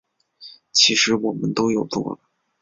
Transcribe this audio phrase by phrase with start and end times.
[0.71, 2.19] 其实我们都有做了